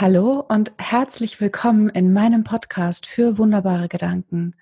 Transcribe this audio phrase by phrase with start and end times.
[0.00, 4.52] Hallo und herzlich willkommen in meinem Podcast für wunderbare Gedanken.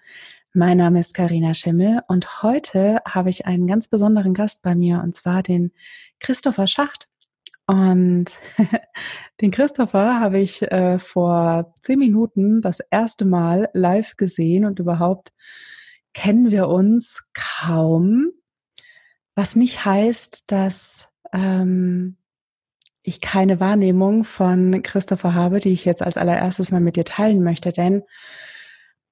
[0.54, 5.02] Mein Name ist Karina Schimmel und heute habe ich einen ganz besonderen Gast bei mir
[5.04, 5.72] und zwar den
[6.20, 7.10] Christopher Schacht.
[7.66, 8.32] Und
[9.42, 15.34] den Christopher habe ich äh, vor zehn Minuten das erste Mal live gesehen und überhaupt
[16.14, 18.30] kennen wir uns kaum,
[19.34, 22.16] was nicht heißt, dass ähm,
[23.06, 27.42] ich keine Wahrnehmung von Christopher habe, die ich jetzt als allererstes mal mit dir teilen
[27.42, 28.02] möchte, denn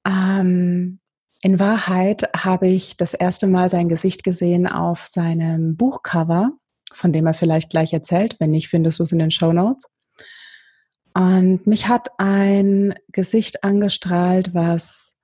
[0.07, 1.01] ähm,
[1.41, 6.52] in Wahrheit habe ich das erste Mal sein Gesicht gesehen auf seinem Buchcover,
[6.93, 8.37] von dem er vielleicht gleich erzählt.
[8.38, 9.87] Wenn nicht, findest du es in den Show Notes.
[11.13, 15.16] Und mich hat ein Gesicht angestrahlt, was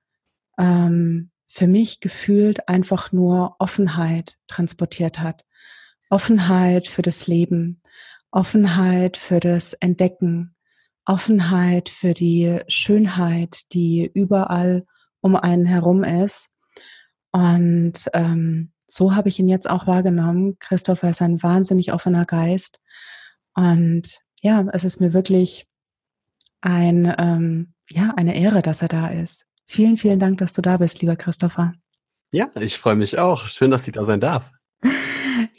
[0.59, 5.43] ähm, für mich gefühlt einfach nur Offenheit transportiert hat.
[6.09, 7.80] Offenheit für das Leben,
[8.31, 10.55] Offenheit für das Entdecken,
[11.05, 14.85] Offenheit für die Schönheit, die überall
[15.19, 16.49] um einen herum ist.
[17.31, 20.57] Und ähm, so habe ich ihn jetzt auch wahrgenommen.
[20.59, 22.79] Christopher ist ein wahnsinnig offener Geist.
[23.53, 25.67] Und ja, es ist mir wirklich
[26.61, 29.45] ein, ähm, ja, eine Ehre, dass er da ist.
[29.65, 31.73] Vielen, vielen Dank, dass du da bist, lieber Christopher.
[32.31, 33.45] Ja, ich freue mich auch.
[33.45, 34.51] Schön, dass ich da sein darf.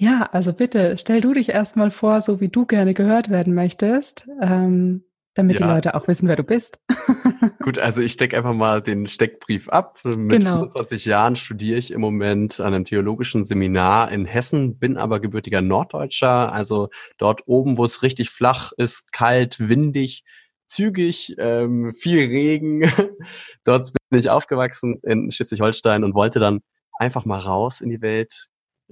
[0.02, 4.28] Ja, also bitte stell du dich erstmal vor, so wie du gerne gehört werden möchtest,
[4.40, 5.66] ähm, damit ja.
[5.66, 6.80] die Leute auch wissen, wer du bist.
[7.62, 10.00] Gut, also ich stecke einfach mal den Steckbrief ab.
[10.02, 10.54] Mit genau.
[10.54, 15.62] 25 Jahren studiere ich im Moment an einem theologischen Seminar in Hessen, bin aber gebürtiger
[15.62, 20.24] Norddeutscher, also dort oben, wo es richtig flach ist, kalt, windig,
[20.66, 22.82] zügig, ähm, viel Regen.
[23.64, 26.58] dort bin ich aufgewachsen in Schleswig-Holstein und wollte dann
[26.98, 28.48] einfach mal raus in die Welt,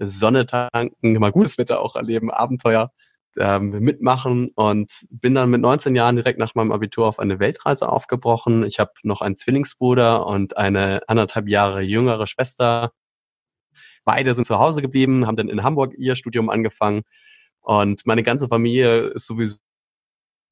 [0.07, 2.93] Sonne tanken, mal gutes Wetter auch erleben, Abenteuer
[3.39, 7.89] ähm, mitmachen und bin dann mit 19 Jahren direkt nach meinem Abitur auf eine Weltreise
[7.89, 8.65] aufgebrochen.
[8.65, 12.93] Ich habe noch einen Zwillingsbruder und eine anderthalb Jahre jüngere Schwester.
[14.05, 17.03] Beide sind zu Hause geblieben, haben dann in Hamburg ihr Studium angefangen
[17.61, 19.59] und meine ganze Familie ist sowieso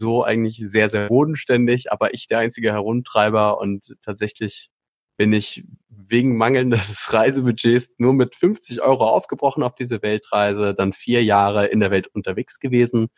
[0.01, 4.71] so eigentlich sehr, sehr bodenständig, aber ich der einzige Herumtreiber und tatsächlich
[5.19, 11.23] bin ich wegen mangelndes Reisebudgets nur mit 50 Euro aufgebrochen auf diese Weltreise, dann vier
[11.23, 13.09] Jahre in der Welt unterwegs gewesen.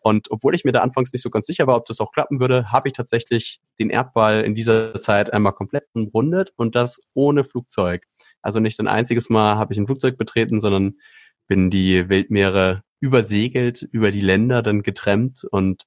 [0.00, 2.38] Und obwohl ich mir da anfangs nicht so ganz sicher war, ob das auch klappen
[2.38, 7.42] würde, habe ich tatsächlich den Erdball in dieser Zeit einmal komplett umrundet und das ohne
[7.42, 8.04] Flugzeug.
[8.42, 10.98] Also nicht ein einziges Mal habe ich ein Flugzeug betreten, sondern
[11.46, 15.86] bin die Weltmeere übersegelt, über die Länder dann getrennt und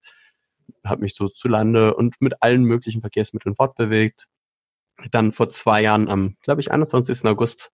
[0.83, 4.27] habe mich so zu Lande und mit allen möglichen Verkehrsmitteln fortbewegt,
[5.12, 7.25] dann vor zwei Jahren am, glaube ich, 21.
[7.25, 7.72] August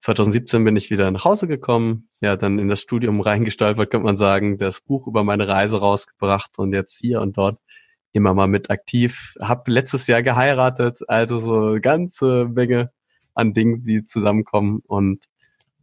[0.00, 4.16] 2017 bin ich wieder nach Hause gekommen, ja, dann in das Studium reingestolpert, könnte man
[4.16, 7.60] sagen, das Buch über meine Reise rausgebracht und jetzt hier und dort
[8.12, 9.34] immer mal mit aktiv.
[9.40, 12.90] Hab letztes Jahr geheiratet, also so ganze Menge
[13.34, 15.24] an Dingen, die zusammenkommen und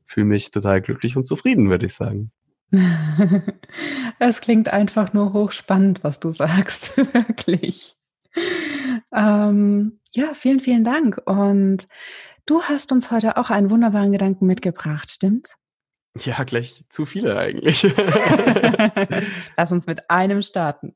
[0.04, 2.32] fühle mich total glücklich und zufrieden, würde ich sagen.
[4.20, 7.96] Es klingt einfach nur hochspannend, was du sagst, wirklich.
[9.14, 11.22] Ähm, ja, vielen, vielen Dank.
[11.26, 11.88] Und
[12.46, 15.56] du hast uns heute auch einen wunderbaren Gedanken mitgebracht, stimmt's?
[16.24, 17.84] Ja, gleich zu viele eigentlich.
[19.58, 20.94] Lass uns mit einem starten.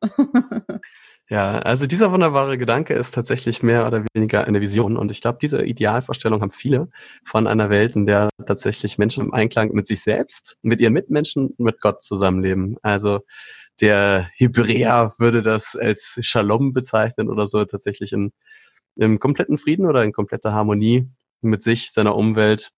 [1.29, 4.97] ja, also dieser wunderbare Gedanke ist tatsächlich mehr oder weniger eine Vision.
[4.97, 6.89] Und ich glaube, diese Idealvorstellung haben viele
[7.23, 11.53] von einer Welt, in der tatsächlich Menschen im Einklang mit sich selbst, mit ihren Mitmenschen,
[11.57, 12.77] mit Gott zusammenleben.
[12.81, 13.19] Also
[13.81, 18.31] der Hebräer würde das als Shalom bezeichnen oder so, tatsächlich in,
[18.95, 21.09] im kompletten Frieden oder in kompletter Harmonie
[21.41, 22.71] mit sich, seiner Umwelt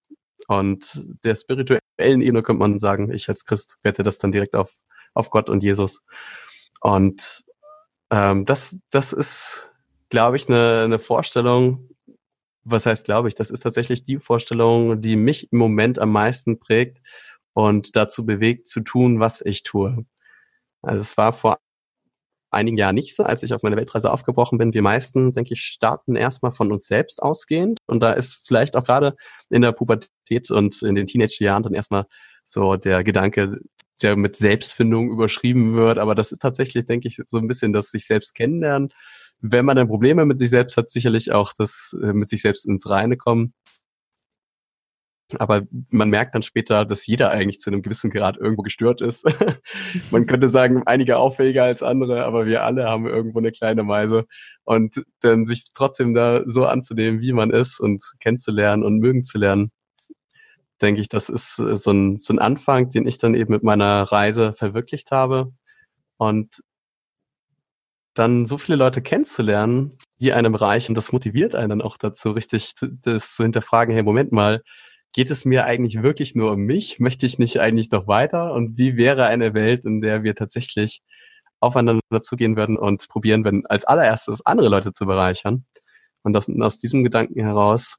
[0.47, 4.77] und der spirituellen Ebene könnte man sagen, ich als Christ werte das dann direkt auf,
[5.13, 6.01] auf Gott und Jesus.
[6.81, 7.43] Und
[8.09, 9.69] ähm, das, das ist,
[10.09, 11.89] glaube ich, eine, eine Vorstellung,
[12.63, 16.59] was heißt, glaube ich, das ist tatsächlich die Vorstellung, die mich im Moment am meisten
[16.59, 16.99] prägt
[17.53, 20.05] und dazu bewegt zu tun, was ich tue.
[20.83, 21.57] Also es war vor
[22.51, 24.73] einigen Jahren nicht so, als ich auf meine Weltreise aufgebrochen bin.
[24.73, 27.79] Wir meisten, denke ich, starten erstmal von uns selbst ausgehend.
[27.87, 29.15] Und da ist vielleicht auch gerade
[29.49, 32.05] in der Pubertät und in den Teenagerjahren dann erstmal
[32.43, 33.59] so der Gedanke,
[34.01, 35.97] der mit Selbstfindung überschrieben wird.
[35.97, 38.89] Aber das ist tatsächlich, denke ich, so ein bisschen das sich selbst kennenlernen.
[39.39, 42.65] Wenn man dann Probleme mit sich selbst hat, sicherlich auch das äh, mit sich selbst
[42.65, 43.53] ins Reine kommen.
[45.39, 49.25] Aber man merkt dann später, dass jeder eigentlich zu einem gewissen Grad irgendwo gestört ist.
[50.11, 54.25] man könnte sagen, einige auffälliger als andere, aber wir alle haben irgendwo eine kleine Meise.
[54.63, 59.37] Und dann sich trotzdem da so anzunehmen, wie man ist und kennenzulernen und mögen zu
[59.37, 59.71] lernen,
[60.81, 64.03] denke ich, das ist so ein, so ein Anfang, den ich dann eben mit meiner
[64.03, 65.53] Reise verwirklicht habe.
[66.17, 66.61] Und
[68.13, 72.73] dann so viele Leute kennenzulernen, die einem reichen, das motiviert einen dann auch dazu, richtig
[72.79, 74.61] das zu hinterfragen, hey, Moment mal,
[75.13, 76.99] geht es mir eigentlich wirklich nur um mich?
[76.99, 78.53] Möchte ich nicht eigentlich noch weiter?
[78.53, 81.01] Und wie wäre eine Welt, in der wir tatsächlich
[81.59, 85.65] aufeinander zugehen würden und probieren würden, als allererstes andere Leute zu bereichern?
[86.23, 87.97] Und aus, aus diesem Gedanken heraus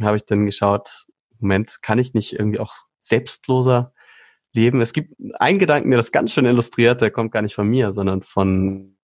[0.00, 1.06] habe ich dann geschaut,
[1.38, 3.92] Moment, kann ich nicht irgendwie auch selbstloser
[4.52, 4.80] leben?
[4.80, 7.92] Es gibt einen Gedanken, der das ganz schön illustriert, der kommt gar nicht von mir,
[7.92, 8.96] sondern von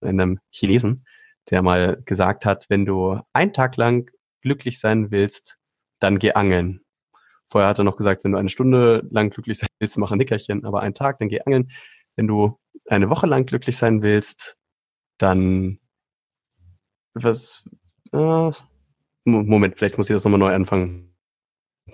[0.00, 1.04] einem Chinesen,
[1.50, 4.10] der mal gesagt hat, wenn du einen Tag lang
[4.42, 5.57] glücklich sein willst,
[6.00, 6.80] dann geh angeln.
[7.46, 10.18] Vorher hat er noch gesagt, wenn du eine Stunde lang glücklich sein willst, mach ein
[10.18, 11.70] Nickerchen, aber einen Tag, dann geh angeln.
[12.16, 12.58] Wenn du
[12.88, 14.56] eine Woche lang glücklich sein willst,
[15.18, 15.78] dann
[17.14, 17.64] was
[18.12, 18.50] äh,
[19.24, 21.14] Moment, vielleicht muss ich das nochmal neu anfangen.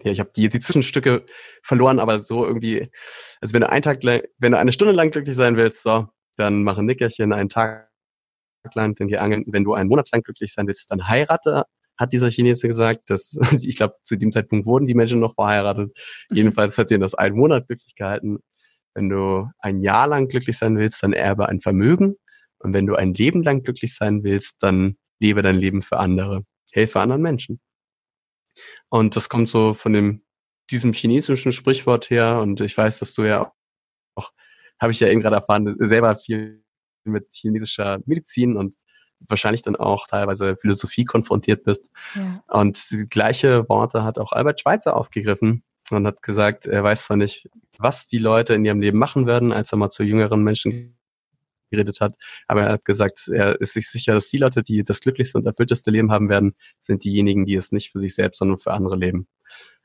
[0.03, 1.25] Ja, ich habe die, die Zwischenstücke
[1.63, 2.91] verloren, aber so irgendwie,
[3.41, 6.09] also wenn du einen Tag lang, wenn du eine Stunde lang glücklich sein willst, so,
[6.37, 7.91] dann mach ein Nickerchen, einen Tag
[8.75, 9.45] lang, dann geh angeln.
[9.47, 11.65] Wenn du einen Monat lang glücklich sein willst, dann heirate
[11.97, 15.97] hat dieser Chinese gesagt, dass ich glaube, zu dem Zeitpunkt wurden die Menschen noch verheiratet.
[16.31, 18.39] Jedenfalls hat ihn das einen Monat glücklich gehalten.
[18.95, 22.17] Wenn du ein Jahr lang glücklich sein willst, dann erbe ein Vermögen.
[22.59, 26.45] Und wenn du ein Leben lang glücklich sein willst, dann lebe dein Leben für andere.
[26.73, 27.61] Helfe anderen Menschen.
[28.89, 30.23] Und das kommt so von dem,
[30.71, 32.41] diesem chinesischen Sprichwort her.
[32.41, 33.53] Und ich weiß, dass du ja
[34.15, 34.31] auch,
[34.81, 36.65] habe ich ja eben gerade erfahren, selber viel
[37.05, 38.77] mit chinesischer Medizin und
[39.21, 41.91] wahrscheinlich dann auch teilweise Philosophie konfrontiert bist.
[42.15, 42.43] Ja.
[42.49, 47.49] Und gleiche Worte hat auch Albert Schweitzer aufgegriffen und hat gesagt, er weiß zwar nicht,
[47.79, 50.97] was die Leute in ihrem Leben machen werden, als er mal zu jüngeren Menschen
[51.71, 52.15] geredet hat,
[52.47, 55.47] aber er hat gesagt, er ist sich sicher, dass die Leute, die das glücklichste und
[55.47, 58.97] erfüllteste Leben haben werden, sind diejenigen, die es nicht für sich selbst, sondern für andere
[58.97, 59.27] leben.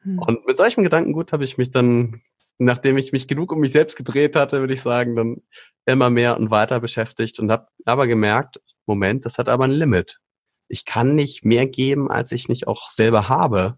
[0.01, 0.19] Hm.
[0.19, 2.21] Und mit solchem Gedankengut habe ich mich dann
[2.59, 5.37] nachdem ich mich genug um mich selbst gedreht hatte, würde ich sagen, dann
[5.85, 10.19] immer mehr und weiter beschäftigt und habe aber gemerkt, Moment, das hat aber ein Limit.
[10.67, 13.77] Ich kann nicht mehr geben, als ich nicht auch selber habe.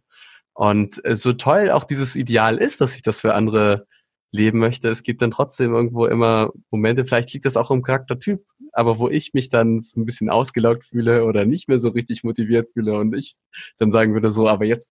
[0.54, 3.88] Und äh, so toll auch dieses Ideal ist, dass ich das für andere
[4.34, 8.42] leben möchte, es gibt dann trotzdem irgendwo immer Momente, vielleicht liegt das auch im Charaktertyp,
[8.72, 12.24] aber wo ich mich dann so ein bisschen ausgelaugt fühle oder nicht mehr so richtig
[12.24, 13.36] motiviert fühle und ich
[13.78, 14.90] dann sagen würde so, aber jetzt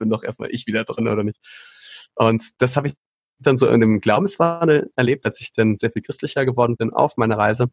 [0.00, 1.38] bin doch erstmal ich wieder drin oder nicht.
[2.16, 2.94] Und das habe ich
[3.38, 7.16] dann so in dem Glaubenswandel erlebt, als ich dann sehr viel christlicher geworden bin auf
[7.16, 7.68] meiner Reise,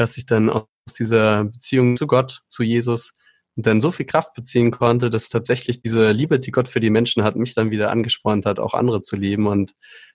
[0.00, 0.64] dass ich dann aus
[0.98, 3.12] dieser Beziehung zu Gott, zu Jesus,
[3.56, 7.22] dann so viel Kraft beziehen konnte, dass tatsächlich diese Liebe, die Gott für die Menschen
[7.22, 9.72] hat, mich dann wieder angespornt hat, auch andere zu lieben und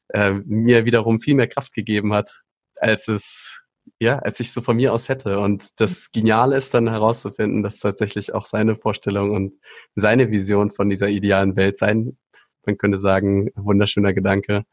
[0.10, 2.44] äh, mir wiederum viel mehr Kraft gegeben hat,
[2.76, 3.62] als es
[4.00, 5.40] ja, als ich so von mir aus hätte.
[5.40, 9.54] Und das Geniale ist dann herauszufinden, dass tatsächlich auch seine Vorstellung und
[9.94, 12.18] seine Vision von dieser idealen Welt sein
[12.66, 14.66] man könnte sagen, wunderschöner Gedanke.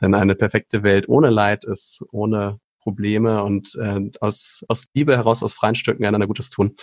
[0.00, 5.42] Denn eine perfekte Welt ohne Leid ist, ohne Probleme und äh, aus, aus Liebe heraus,
[5.42, 6.74] aus freien Stücken einander Gutes tun.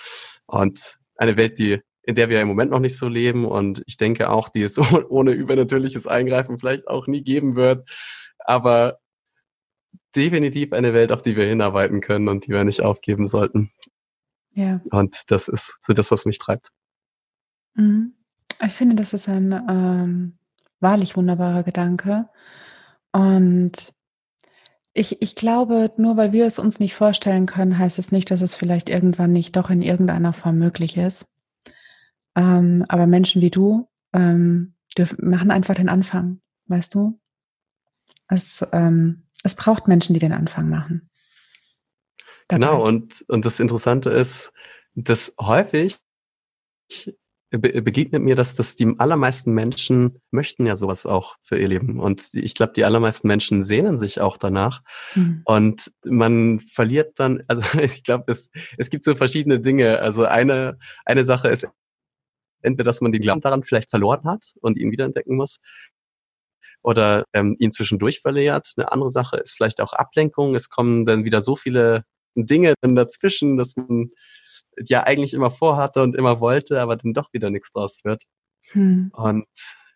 [0.46, 3.98] Und eine Welt, die in der wir im Moment noch nicht so leben und ich
[3.98, 4.80] denke auch, die es
[5.10, 7.88] ohne übernatürliches Eingreifen vielleicht auch nie geben wird,
[8.40, 9.00] aber
[10.16, 13.72] definitiv eine Welt, auf die wir hinarbeiten können und die wir nicht aufgeben sollten.
[14.54, 14.82] Ja.
[14.90, 16.70] Und das ist so das, was mich treibt.
[17.76, 18.14] Mhm.
[18.66, 20.38] Ich finde, das ist ein ähm,
[20.80, 22.30] wahrlich wunderbarer Gedanke.
[23.12, 23.94] Und
[24.98, 28.42] ich, ich glaube, nur weil wir es uns nicht vorstellen können, heißt es nicht, dass
[28.42, 31.28] es vielleicht irgendwann nicht doch in irgendeiner Form möglich ist.
[32.36, 37.20] Ähm, aber Menschen wie du ähm, dürfen, machen einfach den Anfang, weißt du?
[38.28, 41.10] Es, ähm, es braucht Menschen, die den Anfang machen.
[42.48, 42.66] Dabei.
[42.66, 44.52] Genau, und, und das Interessante ist,
[44.96, 46.00] dass häufig
[47.50, 52.00] begegnet mir, dass das die allermeisten Menschen möchten ja sowas auch für ihr Leben.
[52.00, 54.82] Und ich glaube, die allermeisten Menschen sehnen sich auch danach.
[55.16, 55.44] Mhm.
[55.46, 60.00] Und man verliert dann, also ich glaube, es, es gibt so verschiedene Dinge.
[60.00, 61.68] Also eine, eine Sache ist
[62.62, 65.60] entweder, dass man den Glauben daran vielleicht verloren hat und ihn wiederentdecken muss.
[66.84, 68.74] Oder ähm, ihn zwischendurch verliert.
[68.76, 70.54] Eine andere Sache ist vielleicht auch Ablenkung.
[70.54, 72.04] Es kommen dann wieder so viele
[72.36, 74.12] Dinge dazwischen, dass man
[74.86, 78.24] ja eigentlich immer vorhatte und immer wollte, aber dann doch wieder nichts draus wird.
[78.72, 79.12] Hm.
[79.14, 79.46] Und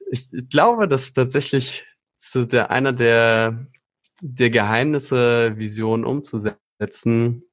[0.09, 1.85] ich glaube, dass tatsächlich
[2.17, 3.67] so der einer der,
[4.21, 7.43] der Geheimnisse, Visionen umzusetzen,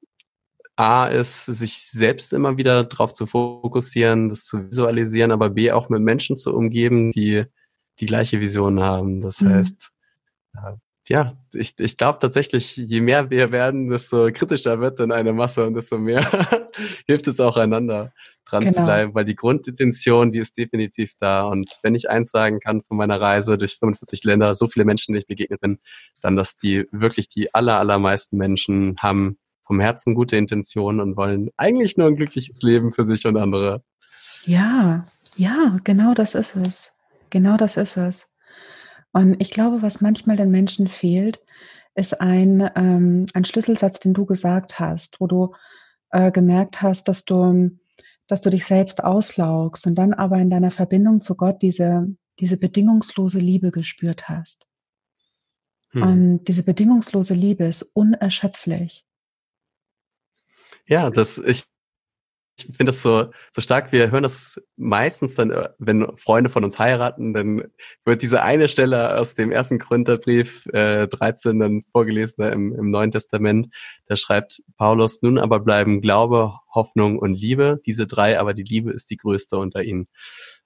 [0.75, 5.89] A ist, sich selbst immer wieder darauf zu fokussieren, das zu visualisieren, aber B auch
[5.89, 7.43] mit Menschen zu umgeben, die
[7.99, 9.19] die gleiche Vision haben.
[9.19, 9.49] Das mhm.
[9.49, 9.91] heißt,
[11.09, 15.65] ja, ich, ich glaube tatsächlich, je mehr wir werden, desto kritischer wird dann eine Masse
[15.65, 16.23] und desto mehr
[17.07, 18.13] hilft es auch einander
[18.45, 18.73] dran genau.
[18.73, 21.43] zu bleiben, weil die Grundintention, die ist definitiv da.
[21.43, 25.13] Und wenn ich eins sagen kann von meiner Reise durch 45 Länder, so viele Menschen,
[25.13, 25.79] die ich begegnet bin,
[26.21, 31.49] dann, dass die wirklich die aller, allermeisten Menschen haben vom Herzen gute Intentionen und wollen
[31.57, 33.83] eigentlich nur ein glückliches Leben für sich und andere.
[34.45, 36.91] Ja, ja, genau das ist es.
[37.31, 38.28] Genau das ist es.
[39.11, 41.41] Und ich glaube, was manchmal den Menschen fehlt,
[41.95, 45.53] ist ein, ähm, ein Schlüsselsatz, den du gesagt hast, wo du
[46.11, 47.71] äh, gemerkt hast, dass du,
[48.27, 52.07] dass du dich selbst auslaugst und dann aber in deiner Verbindung zu Gott diese,
[52.39, 54.67] diese bedingungslose Liebe gespürt hast.
[55.91, 56.01] Hm.
[56.03, 59.05] Und diese bedingungslose Liebe ist unerschöpflich.
[60.85, 61.65] Ja, das, ich,
[62.67, 63.91] ich finde das so, so stark.
[63.91, 67.63] Wir hören das meistens dann, äh, wenn Freunde von uns heiraten, dann
[68.03, 73.11] wird diese eine Stelle aus dem ersten Korintherbrief äh, 13 dann vorgelesen im, im Neuen
[73.11, 73.73] Testament.
[74.07, 77.81] Da schreibt Paulus, nun aber bleiben Glaube, Hoffnung und Liebe.
[77.85, 80.07] Diese drei, aber die Liebe ist die größte unter ihnen.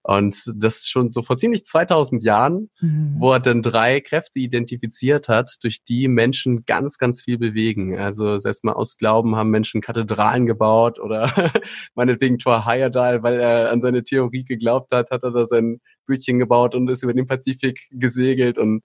[0.05, 3.15] Und das schon so vor ziemlich 2000 Jahren, mhm.
[3.19, 7.97] wo er dann drei Kräfte identifiziert hat, durch die Menschen ganz, ganz viel bewegen.
[7.97, 11.31] Also selbst mal aus Glauben haben Menschen Kathedralen gebaut oder
[11.95, 16.37] meinetwegen Thor Heyerdahl, weil er an seine Theorie geglaubt hat, hat er da sein Bötchen
[16.37, 18.57] gebaut und ist über den Pazifik gesegelt.
[18.57, 18.83] Und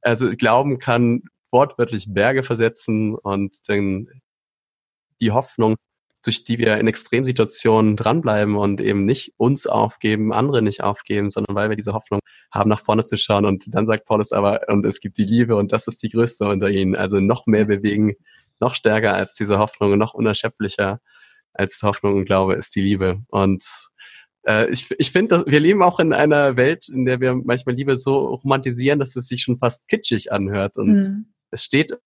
[0.00, 4.08] also Glauben kann wortwörtlich Berge versetzen und dann
[5.20, 5.76] die Hoffnung,
[6.24, 11.54] durch die wir in Extremsituationen dranbleiben und eben nicht uns aufgeben, andere nicht aufgeben, sondern
[11.54, 12.20] weil wir diese Hoffnung
[12.52, 13.44] haben, nach vorne zu schauen.
[13.44, 16.48] Und dann sagt Paulus aber, und es gibt die Liebe und das ist die größte
[16.48, 16.96] unter ihnen.
[16.96, 18.14] Also noch mehr bewegen,
[18.60, 21.00] noch stärker als diese Hoffnung und noch unerschöpflicher
[21.52, 23.22] als Hoffnung und Glaube ist die Liebe.
[23.28, 23.64] Und
[24.46, 27.96] äh, ich, ich finde, wir leben auch in einer Welt, in der wir manchmal Liebe
[27.96, 30.76] so romantisieren, dass es sich schon fast kitschig anhört.
[30.76, 31.34] Und mhm.
[31.50, 31.96] es steht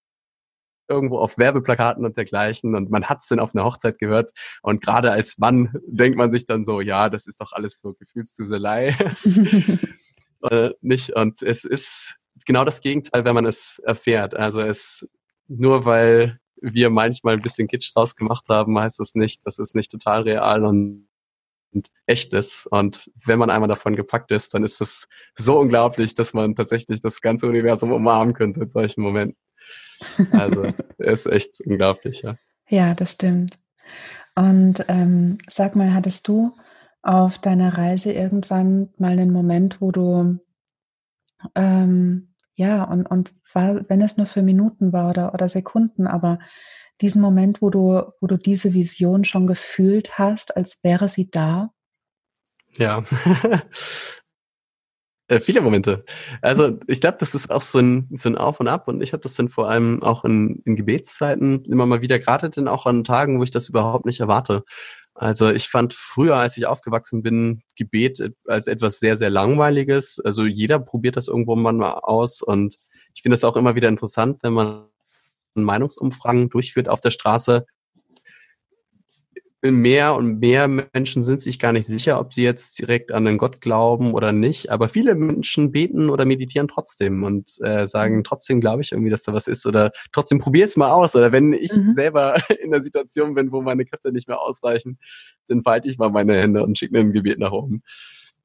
[0.92, 4.30] irgendwo auf Werbeplakaten und dergleichen und man hat es dann auf einer Hochzeit gehört
[4.62, 7.94] und gerade als Mann denkt man sich dann so, ja, das ist doch alles so
[7.94, 8.96] Gefühlsduselei.
[10.42, 14.34] äh, nicht und es ist genau das Gegenteil, wenn man es erfährt.
[14.34, 15.06] Also es
[15.48, 19.74] nur weil wir manchmal ein bisschen Kitsch draus gemacht haben, heißt es nicht, das ist
[19.74, 21.08] nicht total real und
[21.74, 22.66] und echt ist.
[22.66, 27.00] Und wenn man einmal davon gepackt ist, dann ist es so unglaublich, dass man tatsächlich
[27.00, 29.41] das ganze Universum umarmen könnte in solchen Momenten.
[30.32, 32.36] Also ist echt unglaublich, ja.
[32.68, 33.58] Ja, das stimmt.
[34.34, 36.56] Und ähm, sag mal, hattest du
[37.02, 40.38] auf deiner Reise irgendwann mal einen Moment, wo du
[41.54, 46.38] ähm, ja, und, und war, wenn es nur für Minuten war oder, oder Sekunden, aber
[47.00, 51.70] diesen Moment, wo du, wo du diese Vision schon gefühlt hast, als wäre sie da?
[52.76, 53.02] Ja,
[55.32, 56.04] Äh, viele Momente.
[56.42, 59.14] Also ich glaube, das ist auch so ein, so ein Auf und Ab und ich
[59.14, 62.84] habe das dann vor allem auch in, in Gebetszeiten immer mal wieder, gerade dann auch
[62.84, 64.62] an Tagen, wo ich das überhaupt nicht erwarte.
[65.14, 70.20] Also ich fand früher, als ich aufgewachsen bin, Gebet als etwas sehr, sehr langweiliges.
[70.22, 72.76] Also jeder probiert das irgendwo mal aus und
[73.14, 74.84] ich finde es auch immer wieder interessant, wenn man
[75.54, 77.64] Meinungsumfragen durchführt auf der Straße,
[79.70, 83.38] mehr und mehr Menschen sind sich gar nicht sicher, ob sie jetzt direkt an den
[83.38, 84.70] Gott glauben oder nicht.
[84.70, 88.24] Aber viele Menschen beten oder meditieren trotzdem und äh, sagen mhm.
[88.24, 91.14] trotzdem, glaube ich irgendwie, dass da was ist oder trotzdem probier es mal aus.
[91.14, 91.94] Oder wenn ich mhm.
[91.94, 94.98] selber in der Situation bin, wo meine Kräfte nicht mehr ausreichen,
[95.46, 97.82] dann falte ich mal meine Hände und schicke mir ein Gebet nach oben.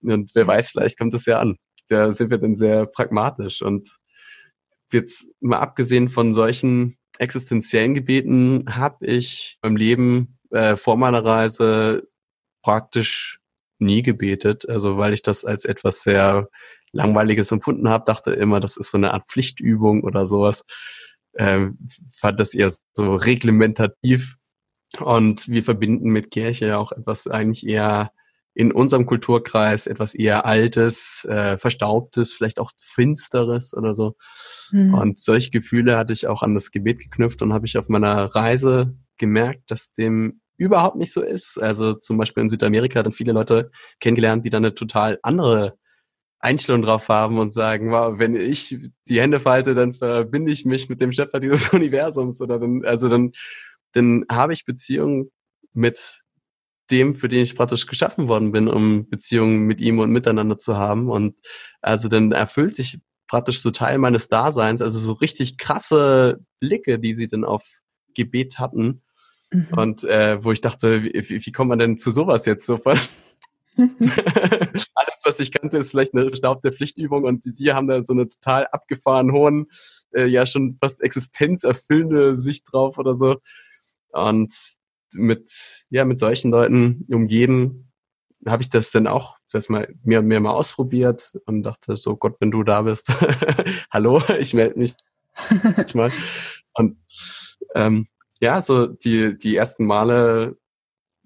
[0.04, 1.58] Und wer weiß, vielleicht kommt es ja an.
[1.90, 3.90] Da sind wir dann sehr pragmatisch und
[4.94, 12.08] jetzt mal abgesehen von solchen existenziellen Gebeten habe ich beim Leben äh, vor meiner Reise
[12.64, 13.40] praktisch
[13.80, 16.50] nie gebetet, also weil ich das als etwas sehr
[16.92, 20.66] langweiliges empfunden habe, dachte immer, das ist so eine Art Pflichtübung oder sowas.
[21.36, 21.78] Ähm,
[22.16, 24.38] fand das eher so reglementativ
[25.00, 28.12] und wir verbinden mit Kirche ja auch etwas eigentlich eher
[28.58, 34.16] in unserem Kulturkreis etwas eher Altes, äh, Verstaubtes, vielleicht auch Finsteres oder so.
[34.72, 34.96] Mhm.
[34.96, 38.34] Und solche Gefühle hatte ich auch an das Gebet geknüpft und habe ich auf meiner
[38.34, 41.62] Reise gemerkt, dass dem überhaupt nicht so ist.
[41.62, 45.78] Also zum Beispiel in Südamerika dann viele Leute kennengelernt, die dann eine total andere
[46.40, 48.76] Einstellung drauf haben und sagen, wow, wenn ich
[49.08, 53.08] die Hände falte, dann verbinde ich mich mit dem Schöpfer dieses Universums oder dann, also
[53.08, 53.34] dann,
[53.92, 55.30] dann habe ich Beziehungen
[55.74, 56.24] mit
[56.92, 60.78] dem, für den ich praktisch geschaffen worden bin, um Beziehungen mit ihm und miteinander zu
[60.78, 61.10] haben.
[61.10, 61.36] Und
[61.82, 67.14] also dann erfüllt sich praktisch so Teil meines Daseins, also so richtig krasse Blicke, die
[67.14, 67.66] sie dann auf
[68.16, 69.04] Gebet hatten.
[69.52, 69.68] Mhm.
[69.76, 72.98] Und äh, wo ich dachte, wie, wie kommt man denn zu sowas jetzt so von?
[73.78, 78.14] Alles, was ich kannte, ist vielleicht eine verstaubte Pflichtübung und die, die haben da so
[78.14, 79.68] eine total abgefahren hohen,
[80.14, 83.38] äh, ja schon fast existenzerfüllende Sicht drauf oder so.
[84.12, 84.54] Und
[85.14, 87.92] mit, ja, mit solchen Leuten umgeben,
[88.46, 92.16] habe ich das dann auch das mal mehr und mehr mal ausprobiert und dachte so,
[92.18, 93.14] Gott, wenn du da bist,
[93.92, 94.96] hallo, ich melde mich
[95.94, 96.12] mal.
[96.74, 96.98] Und
[97.76, 98.08] ähm,
[98.40, 100.58] ja, so die, die ersten Male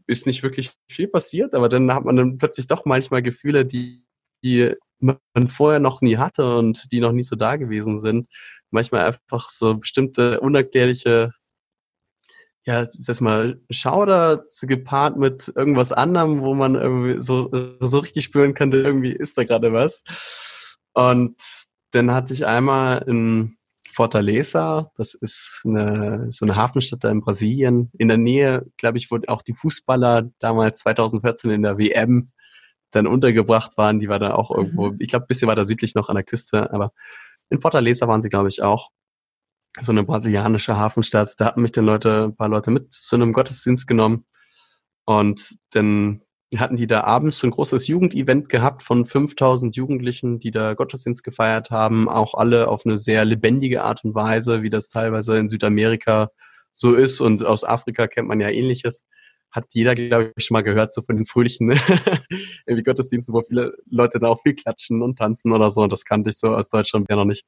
[0.08, 4.06] ist nicht wirklich viel passiert, aber dann hat man dann plötzlich doch manchmal Gefühle, die,
[4.44, 8.28] die man vorher noch nie hatte und die noch nie so da gewesen sind.
[8.70, 11.34] Manchmal einfach so bestimmte unerklärliche
[12.66, 17.50] ja, sag mal, Schauder gepaart mit irgendwas anderem, wo man irgendwie so,
[17.80, 20.04] so richtig spüren könnte, irgendwie ist da gerade was.
[20.94, 21.42] Und
[21.92, 23.58] dann hatte ich einmal in
[23.92, 29.12] Fortaleza, das ist eine, so eine Hafenstadt da in Brasilien, in der Nähe, glaube ich,
[29.12, 32.28] wo auch die Fußballer damals 2014 in der WM
[32.92, 34.98] dann untergebracht waren, die war da auch irgendwo, mhm.
[35.00, 36.94] ich glaube, ein bisschen weiter südlich noch an der Küste, aber
[37.50, 38.92] in Fortaleza waren sie, glaube ich, auch
[39.80, 41.40] so eine brasilianische Hafenstadt.
[41.40, 44.26] Da hatten mich dann Leute, ein paar Leute mit zu einem Gottesdienst genommen.
[45.06, 46.22] Und dann
[46.58, 51.24] hatten die da abends so ein großes Jugendevent gehabt von 5000 Jugendlichen, die da Gottesdienst
[51.24, 52.10] gefeiert haben.
[52.10, 56.30] Auch alle auf eine sehr lebendige Art und Weise, wie das teilweise in Südamerika
[56.74, 57.22] so ist.
[57.22, 59.06] Und aus Afrika kennt man ja ähnliches.
[59.52, 61.72] Hat jeder, glaube ich, schon mal gehört, so von den fröhlichen
[62.66, 65.82] irgendwie Gottesdiensten, wo viele Leute da auch viel klatschen und tanzen oder so.
[65.82, 67.46] Und das kannte ich so aus Deutschland ja noch nicht.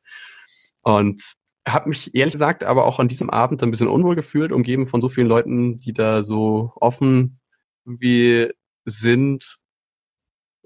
[0.83, 1.21] Und
[1.67, 5.01] habe mich ehrlich gesagt aber auch an diesem Abend ein bisschen unwohl gefühlt, umgeben von
[5.01, 7.39] so vielen Leuten, die da so offen
[7.85, 8.49] wie
[8.85, 9.57] sind.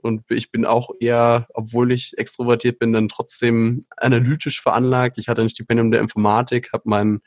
[0.02, 5.18] Und ich bin auch eher, obwohl ich extrovertiert bin, dann trotzdem analytisch veranlagt.
[5.18, 7.22] Ich hatte ein Stipendium der Informatik, habe mein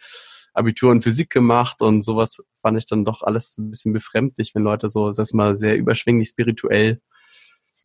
[0.53, 4.63] Abitur in Physik gemacht und sowas fand ich dann doch alles ein bisschen befremdlich, wenn
[4.63, 7.01] Leute so, sag mal, sehr überschwänglich spirituell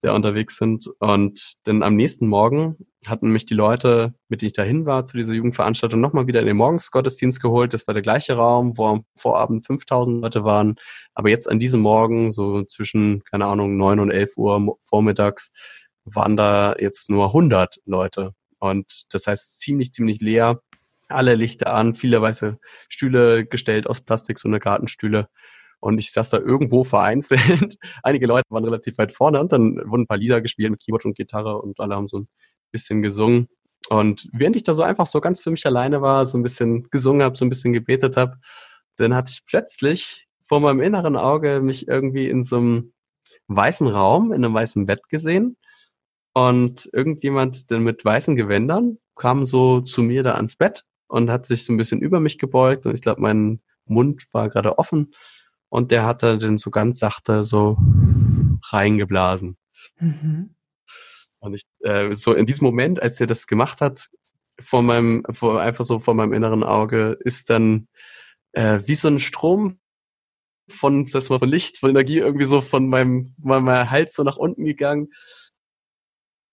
[0.05, 0.87] da unterwegs sind.
[0.99, 5.17] Und dann am nächsten Morgen hatten mich die Leute, mit denen ich dahin war, zu
[5.17, 7.73] dieser Jugendveranstaltung nochmal wieder in den Morgensgottesdienst geholt.
[7.73, 10.75] Das war der gleiche Raum, wo am Vorabend 5000 Leute waren.
[11.13, 15.51] Aber jetzt an diesem Morgen, so zwischen, keine Ahnung, 9 und 11 Uhr vormittags,
[16.05, 18.33] waren da jetzt nur 100 Leute.
[18.59, 20.61] Und das heißt ziemlich, ziemlich leer.
[21.07, 22.57] Alle Lichter an, viele weiße
[22.89, 25.27] Stühle gestellt aus Plastik, so eine Gartenstühle.
[25.85, 27.77] Und ich saß da irgendwo vereinzelt.
[28.01, 31.05] Einige Leute waren relativ weit vorne und dann wurden ein paar Lieder gespielt mit Keyboard
[31.05, 32.27] und Gitarre und alle haben so ein
[32.71, 33.49] bisschen gesungen.
[33.89, 36.89] Und während ich da so einfach so ganz für mich alleine war, so ein bisschen
[36.89, 38.37] gesungen habe, so ein bisschen gebetet habe,
[38.95, 42.93] dann hatte ich plötzlich vor meinem inneren Auge mich irgendwie in so einem
[43.45, 45.55] weißen Raum, in einem weißen Bett gesehen.
[46.33, 51.45] Und irgendjemand denn mit weißen Gewändern kam so zu mir da ans Bett und hat
[51.45, 52.87] sich so ein bisschen über mich gebeugt.
[52.87, 55.13] Und ich glaube, mein Mund war gerade offen.
[55.75, 57.77] Und der hat da dann so ganz sachte so
[58.71, 59.57] reingeblasen.
[59.99, 60.55] Mhm.
[61.39, 64.07] Und ich, äh, so in diesem Moment, als er das gemacht hat,
[64.57, 67.89] vor meinem, vor, einfach so vor meinem inneren Auge, ist dann
[68.53, 69.81] äh, wie so ein Strom
[70.69, 74.37] von, das mal von Licht, von Energie irgendwie so von meinem, meinem Hals so nach
[74.37, 75.09] unten gegangen,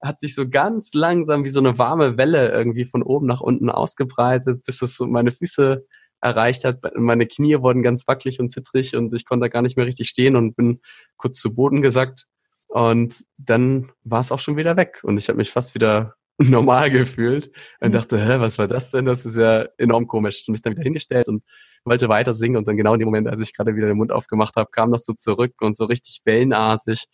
[0.02, 3.70] hat sich so ganz langsam wie so eine warme Welle irgendwie von oben nach unten
[3.70, 5.86] ausgebreitet, bis es so meine Füße
[6.22, 6.80] erreicht hat.
[6.96, 10.08] Meine Knie wurden ganz wackelig und zittrig und ich konnte da gar nicht mehr richtig
[10.08, 10.80] stehen und bin
[11.16, 12.26] kurz zu Boden gesackt.
[12.68, 16.90] Und dann war es auch schon wieder weg und ich habe mich fast wieder normal
[16.90, 17.92] gefühlt und mhm.
[17.92, 19.04] dachte, hä, was war das denn?
[19.04, 20.44] Das ist ja enorm komisch.
[20.46, 21.42] Und mich dann wieder hingestellt und
[21.84, 24.12] wollte weiter singen und dann genau in dem Moment, als ich gerade wieder den Mund
[24.12, 27.06] aufgemacht habe, kam das so zurück und so richtig wellenartig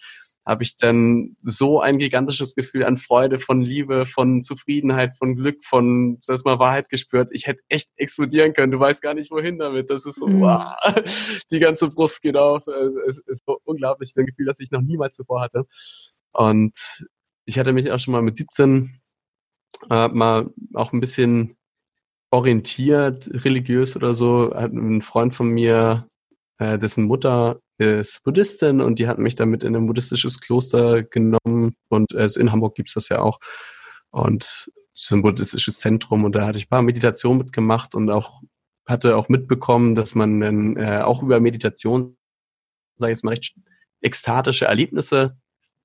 [0.49, 5.63] habe ich dann so ein gigantisches Gefühl an Freude, von Liebe, von Zufriedenheit, von Glück,
[5.63, 7.29] von, das mal Wahrheit gespürt.
[7.33, 8.73] Ich hätte echt explodieren können.
[8.73, 9.91] Du weißt gar nicht, wohin damit.
[9.91, 10.41] Das ist so, mhm.
[10.41, 10.75] wow,
[11.51, 12.67] die ganze Brust geht auf.
[13.07, 15.67] Es ist so unglaublich ein Gefühl, das ich noch niemals zuvor hatte.
[16.33, 16.73] Und
[17.45, 19.03] ich hatte mich auch schon mal mit 17
[19.91, 21.59] äh, mal auch ein bisschen
[22.31, 24.55] orientiert, religiös oder so.
[24.55, 26.09] Hat ein Freund von mir,
[26.57, 31.77] äh, dessen Mutter ist Buddhistin und die hat mich damit in ein buddhistisches Kloster genommen.
[31.89, 33.39] Und also in Hamburg gibt's das ja auch.
[34.11, 36.25] Und so ein buddhistisches Zentrum.
[36.25, 38.43] Und da hatte ich ein paar Meditationen mitgemacht und auch
[38.87, 42.17] hatte auch mitbekommen, dass man dann äh, auch über Meditation,
[42.97, 43.55] sage ich jetzt mal, recht
[44.01, 45.37] ekstatische Erlebnisse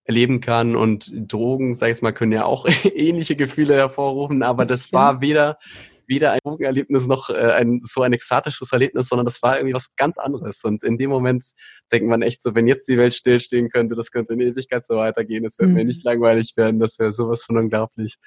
[0.03, 0.75] erleben kann.
[0.75, 4.93] Und Drogen, sage ich jetzt mal, können ja auch ähnliche Gefühle hervorrufen, aber das, das
[4.93, 5.59] war weder
[6.07, 9.95] weder ein Drogenerlebnis noch äh, ein so ein ekstatisches Erlebnis, sondern das war irgendwie was
[9.95, 10.63] ganz anderes.
[10.63, 11.45] Und in dem Moment
[11.91, 14.95] denkt man echt so, wenn jetzt die Welt stillstehen könnte, das könnte in Ewigkeit so
[14.95, 15.75] weitergehen, es wird mhm.
[15.75, 18.17] mir nicht langweilig werden, das wäre sowas von unglaublich.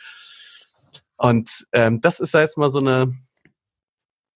[1.17, 3.15] Und ähm, das ist jetzt mal so eine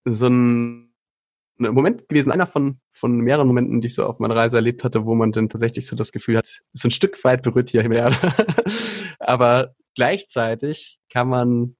[0.04, 0.90] so ein
[1.58, 5.04] Moment gewesen, einer von, von mehreren Momenten, die ich so auf meiner Reise erlebt hatte,
[5.04, 7.92] wo man dann tatsächlich so das Gefühl hat, so ein Stück weit berührt hier im
[7.92, 8.16] Erde.
[9.18, 11.76] Aber gleichzeitig kann man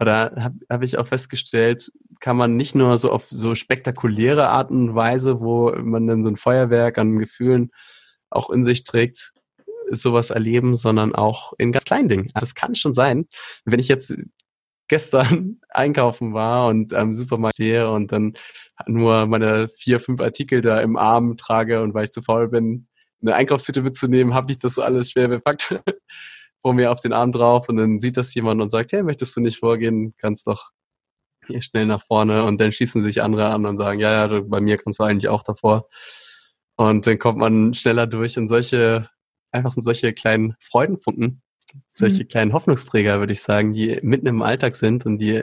[0.00, 4.70] oder habe hab ich auch festgestellt, kann man nicht nur so auf so spektakuläre Art
[4.70, 7.70] und Weise, wo man dann so ein Feuerwerk an Gefühlen
[8.30, 9.32] auch in sich trägt,
[9.90, 12.30] sowas erleben, sondern auch in ganz kleinen Dingen.
[12.34, 13.26] Das kann schon sein.
[13.64, 14.14] Wenn ich jetzt
[14.88, 18.34] gestern einkaufen war und am Supermarkt gehe und dann
[18.86, 22.86] nur meine vier, fünf Artikel da im Arm trage und weil ich zu faul bin,
[23.22, 25.78] eine Einkaufstüte mitzunehmen, habe ich das so alles schwer bepackt
[26.62, 29.36] vor mir auf den Arm drauf und dann sieht das jemand und sagt, hey, möchtest
[29.36, 30.14] du nicht vorgehen?
[30.18, 30.70] Kannst doch
[31.46, 34.60] hier schnell nach vorne und dann schießen sich andere an und sagen, ja, ja, bei
[34.60, 35.88] mir kannst du eigentlich auch davor.
[36.76, 39.08] Und dann kommt man schneller durch und solche,
[39.52, 41.42] einfach sind solche kleinen Freudenfunken,
[41.88, 42.28] solche mhm.
[42.28, 45.42] kleinen Hoffnungsträger, würde ich sagen, die mitten im Alltag sind und die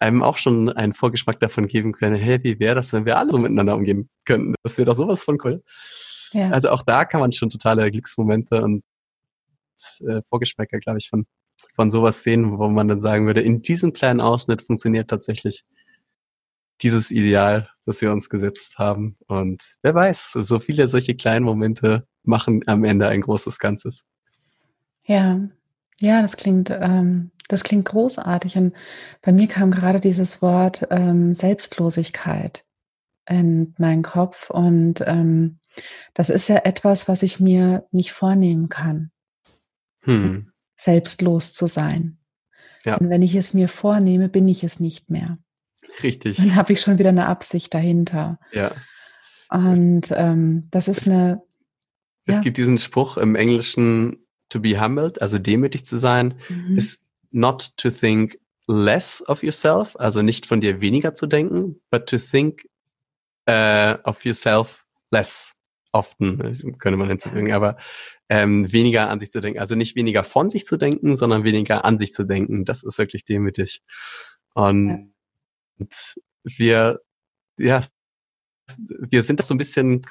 [0.00, 3.30] einem auch schon einen Vorgeschmack davon geben können, hey, wie wäre das, wenn wir alle
[3.30, 4.54] so miteinander umgehen könnten?
[4.62, 5.62] Das wäre doch sowas von cool.
[6.32, 6.50] Ja.
[6.50, 8.82] Also auch da kann man schon totale Glücksmomente und
[10.06, 11.26] äh, Vorgeschmäcker, glaube ich, von,
[11.74, 15.64] von sowas sehen, wo man dann sagen würde, in diesem kleinen Ausschnitt funktioniert tatsächlich
[16.82, 19.16] dieses Ideal, das wir uns gesetzt haben.
[19.26, 24.04] Und wer weiß, so viele solche kleinen Momente machen am Ende ein großes Ganzes.
[25.06, 25.40] Ja,
[26.00, 28.56] ja, das klingt, ähm, das klingt großartig.
[28.56, 28.74] Und
[29.22, 32.64] bei mir kam gerade dieses Wort ähm, Selbstlosigkeit
[33.28, 34.50] in meinen Kopf.
[34.50, 35.58] Und ähm,
[36.14, 39.10] das ist ja etwas, was ich mir nicht vornehmen kann
[40.02, 40.52] hm.
[40.76, 42.18] selbstlos zu sein.
[42.84, 42.96] Ja.
[42.96, 45.38] Und wenn ich es mir vornehme, bin ich es nicht mehr.
[46.02, 46.36] Richtig.
[46.36, 48.38] Dann habe ich schon wieder eine Absicht dahinter.
[48.52, 48.72] Ja.
[49.50, 51.42] Und ähm, das ist es, eine.
[52.26, 52.42] Es ja.
[52.42, 56.76] gibt diesen Spruch im Englischen, to be humbled, also demütig zu sein, mhm.
[56.76, 62.06] ist not to think less of yourself, also nicht von dir weniger zu denken, but
[62.06, 62.68] to think
[63.48, 65.52] uh, of yourself less
[65.92, 67.76] often, könnte man hinzufügen, aber
[68.28, 69.58] ähm, weniger an sich zu denken.
[69.58, 72.64] Also nicht weniger von sich zu denken, sondern weniger an sich zu denken.
[72.64, 73.82] Das ist wirklich demütig.
[74.54, 75.12] Und
[75.78, 75.86] ja.
[76.44, 77.00] wir,
[77.58, 77.84] ja,
[78.78, 80.02] wir sind das so ein bisschen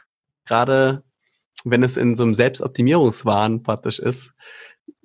[0.46, 1.04] gerade,
[1.64, 4.34] wenn es in so einem Selbstoptimierungswahn praktisch ist,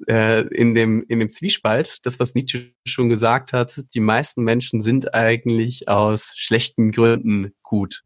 [0.08, 4.82] äh, in dem in dem Zwiespalt, das was Nietzsche schon gesagt hat, die meisten Menschen
[4.82, 8.02] sind eigentlich aus schlechten Gründen gut.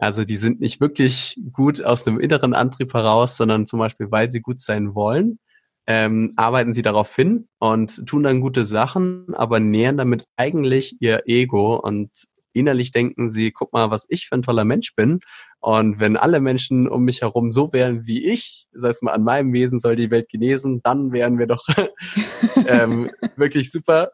[0.00, 4.30] Also die sind nicht wirklich gut aus einem inneren Antrieb heraus, sondern zum Beispiel, weil
[4.30, 5.38] sie gut sein wollen,
[5.86, 11.24] ähm, arbeiten sie darauf hin und tun dann gute Sachen, aber nähern damit eigentlich ihr
[11.26, 12.10] Ego und
[12.54, 15.20] innerlich denken sie, guck mal, was ich für ein toller Mensch bin.
[15.58, 19.22] Und wenn alle Menschen um mich herum so wären wie ich, das heißt mal an
[19.22, 21.66] meinem Wesen soll die Welt genesen, dann wären wir doch
[22.66, 24.12] ähm, wirklich super.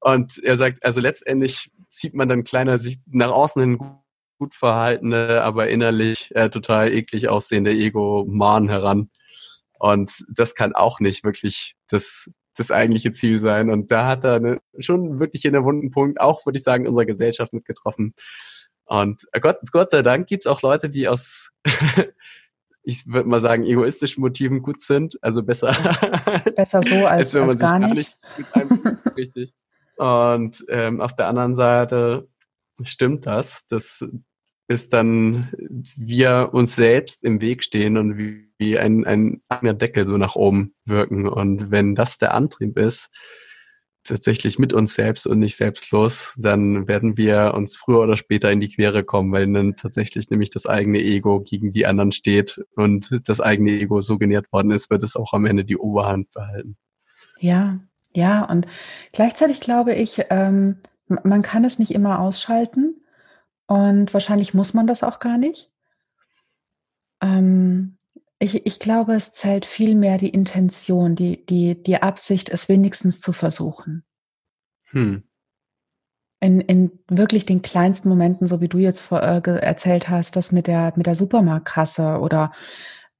[0.00, 3.78] Und er sagt, also letztendlich zieht man dann kleiner sich nach außen hin
[4.38, 9.10] gut verhaltene, aber innerlich äh, total eklig aussehende Ego-Man heran.
[9.78, 13.70] Und das kann auch nicht wirklich das, das eigentliche Ziel sein.
[13.70, 16.86] Und da hat er eine, schon wirklich in der wunden Punkt, auch würde ich sagen,
[16.86, 18.14] unserer Gesellschaft mitgetroffen.
[18.86, 21.50] Und äh, Gott, Gott sei Dank gibt es auch Leute, die aus,
[22.82, 25.18] ich würde mal sagen, egoistischen Motiven gut sind.
[25.22, 25.72] Also besser,
[26.54, 28.18] besser so als, als wenn man als sich gar nicht.
[28.52, 29.54] Gar nicht richtig.
[29.96, 32.28] Und ähm, auf der anderen Seite
[32.84, 34.06] stimmt das, dass
[34.68, 35.48] ist dann
[35.96, 40.34] wir uns selbst im Weg stehen und wie, wie ein, ein eigener Deckel so nach
[40.34, 41.28] oben wirken.
[41.28, 43.10] Und wenn das der Antrieb ist,
[44.06, 48.60] tatsächlich mit uns selbst und nicht selbstlos, dann werden wir uns früher oder später in
[48.60, 53.20] die Quere kommen, weil dann tatsächlich nämlich das eigene Ego gegen die anderen steht und
[53.28, 56.76] das eigene Ego so genährt worden ist, wird es auch am Ende die Oberhand behalten.
[57.38, 57.80] Ja,
[58.14, 58.66] ja, und
[59.12, 60.76] gleichzeitig glaube ich, ähm,
[61.08, 62.94] man kann es nicht immer ausschalten
[63.66, 65.70] und wahrscheinlich muss man das auch gar nicht.
[67.20, 67.98] Ähm,
[68.38, 73.20] ich, ich glaube, es zählt viel mehr die Intention, die, die, die Absicht, es wenigstens
[73.20, 74.04] zu versuchen.
[74.90, 75.22] Hm.
[76.40, 80.52] In, in wirklich den kleinsten Momenten, so wie du jetzt vor, äh, erzählt hast, das
[80.52, 82.52] mit der, mit der Supermarktkasse oder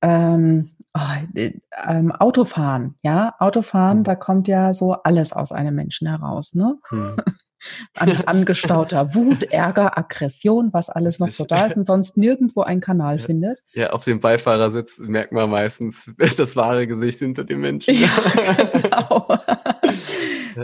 [0.02, 1.40] ähm, oh,
[1.86, 4.04] ähm, Autofahren, ja, Autofahren, hm.
[4.04, 6.78] da kommt ja so alles aus einem Menschen heraus, ne?
[6.90, 7.16] Hm.
[7.94, 12.80] an angestauter Wut, Ärger, Aggression, was alles noch so da ist und sonst nirgendwo einen
[12.80, 13.62] Kanal findet.
[13.72, 17.94] Ja, auf dem Beifahrersitz merkt man meistens das wahre Gesicht hinter dem Menschen.
[17.94, 18.08] Ja,
[18.72, 19.28] genau.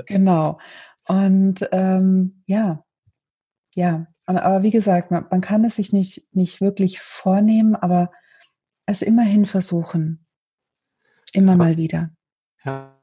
[0.07, 0.59] genau.
[1.09, 2.85] Und ähm, ja,
[3.75, 4.07] ja.
[4.27, 8.13] Aber wie gesagt, man, man kann es sich nicht, nicht wirklich vornehmen, aber
[8.87, 10.27] es immerhin versuchen.
[11.33, 12.11] Immer mal wieder.
[12.65, 13.01] Ja.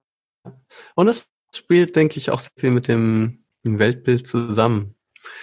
[0.96, 4.96] Und es spielt, denke ich, auch sehr viel mit dem ein Weltbild zusammen.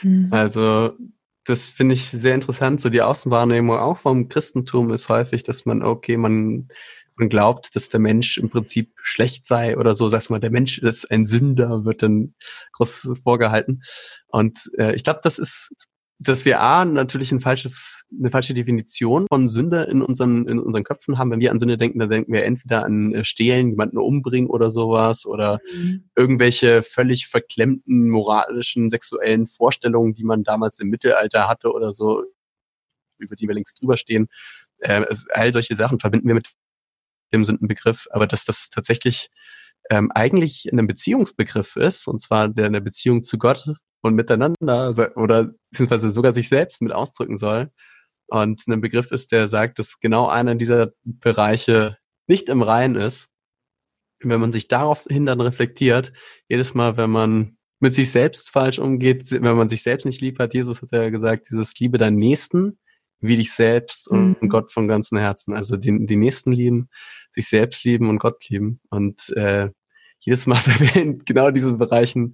[0.03, 0.29] Mhm.
[0.31, 0.93] Also
[1.45, 2.81] das finde ich sehr interessant.
[2.81, 6.69] So die Außenwahrnehmung auch vom Christentum ist häufig, dass man, okay, man
[7.17, 10.79] man glaubt, dass der Mensch im Prinzip schlecht sei oder so, sagst mal, der Mensch
[10.79, 12.35] ist ein Sünder, wird dann
[12.73, 13.81] groß vorgehalten.
[14.29, 15.73] Und äh, ich glaube, das ist,
[16.19, 20.83] dass wir A, natürlich ein falsches, eine falsche Definition von Sünde in unseren, in unseren
[20.83, 21.31] Köpfen haben.
[21.31, 24.71] Wenn wir an Sünde denken, dann denken wir entweder an äh, Stehlen, jemanden umbringen oder
[24.71, 26.09] sowas oder mhm.
[26.17, 32.25] irgendwelche völlig verklemmten moralischen, sexuellen Vorstellungen, die man damals im Mittelalter hatte oder so,
[33.19, 34.29] über die wir längst drüber stehen.
[34.79, 36.49] Äh, all solche Sachen verbinden wir mit
[37.35, 39.29] dem Sündenbegriff, aber dass das tatsächlich
[39.91, 43.69] ähm, eigentlich ein Beziehungsbegriff ist, und zwar der eine Beziehung zu Gott
[44.07, 47.71] und miteinander oder beziehungsweise sogar sich selbst mit ausdrücken soll.
[48.29, 53.29] Und ein Begriff ist, der sagt, dass genau einer dieser Bereiche nicht im Reinen ist.
[54.21, 56.13] Wenn man sich daraufhin dann reflektiert,
[56.49, 60.39] jedes Mal, wenn man mit sich selbst falsch umgeht, wenn man sich selbst nicht lieb
[60.39, 62.79] hat, Jesus hat ja gesagt, dieses Liebe deinen Nächsten,
[63.21, 64.49] wie dich selbst und mhm.
[64.49, 65.55] Gott von ganzem Herzen.
[65.55, 66.89] Also die, die Nächsten lieben,
[67.33, 68.81] sich selbst lieben und Gott lieben.
[68.91, 69.71] Und äh,
[70.21, 72.33] jedes Mal, wenn wir in genau diesen Bereichen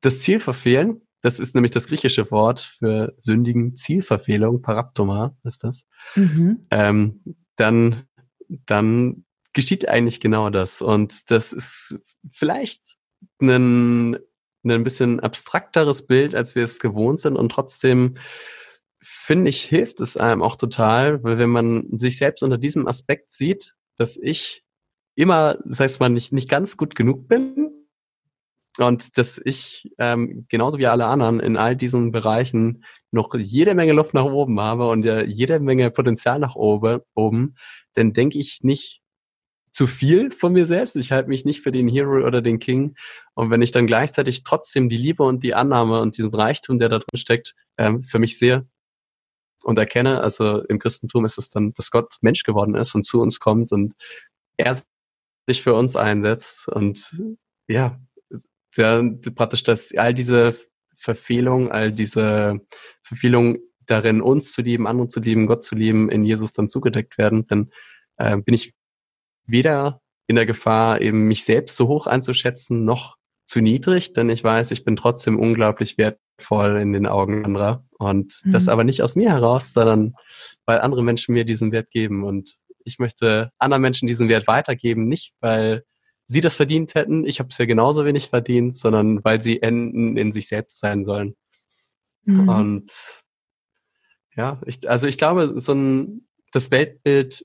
[0.00, 5.84] das Ziel verfehlen, das ist nämlich das griechische Wort für sündigen Zielverfehlung, Paraptoma ist das,
[6.14, 6.66] mhm.
[6.70, 7.22] ähm,
[7.56, 8.04] dann,
[8.48, 10.80] dann geschieht eigentlich genau das.
[10.80, 11.98] Und das ist
[12.30, 12.96] vielleicht
[13.40, 14.14] ein,
[14.64, 18.14] ein bisschen abstrakteres Bild, als wir es gewohnt sind und trotzdem
[19.02, 23.32] finde ich, hilft es einem auch total, weil wenn man sich selbst unter diesem Aspekt
[23.32, 24.62] sieht, dass ich
[25.14, 27.69] immer, das heißt man nicht, nicht ganz gut genug bin
[28.78, 33.92] und dass ich ähm, genauso wie alle anderen in all diesen Bereichen noch jede Menge
[33.92, 37.56] Luft nach oben habe und ja, jede Menge Potenzial nach oben, oben
[37.94, 39.02] dann denke ich nicht
[39.72, 40.96] zu viel von mir selbst.
[40.96, 42.96] Ich halte mich nicht für den Hero oder den King.
[43.34, 46.88] Und wenn ich dann gleichzeitig trotzdem die Liebe und die Annahme und diesen Reichtum, der
[46.88, 48.66] da drin steckt, ähm, für mich sehe,
[49.62, 53.20] und erkenne, also im Christentum ist es dann, dass Gott Mensch geworden ist und zu
[53.20, 53.94] uns kommt und
[54.56, 54.80] er
[55.46, 57.14] sich für uns einsetzt und
[57.68, 58.00] ja,
[58.76, 59.02] der,
[59.34, 60.56] praktisch, dass all diese
[60.94, 62.60] Verfehlung, all diese
[63.02, 67.18] Verfehlung darin, uns zu lieben, andere zu lieben, Gott zu lieben, in Jesus dann zugedeckt
[67.18, 67.70] werden, dann
[68.16, 68.74] äh, bin ich
[69.46, 74.44] weder in der Gefahr, eben mich selbst so hoch einzuschätzen, noch zu niedrig, denn ich
[74.44, 77.84] weiß, ich bin trotzdem unglaublich wertvoll in den Augen anderer.
[77.98, 78.52] Und mhm.
[78.52, 80.14] das aber nicht aus mir heraus, sondern
[80.66, 82.22] weil andere Menschen mir diesen Wert geben.
[82.22, 85.84] Und ich möchte anderen Menschen diesen Wert weitergeben, nicht weil
[86.30, 90.16] sie das verdient hätten, ich habe es ja genauso wenig verdient, sondern weil sie enden
[90.16, 91.34] in sich selbst sein sollen.
[92.24, 92.48] Mhm.
[92.48, 92.92] Und
[94.36, 97.44] ja, ich, also ich glaube, so ein das Weltbild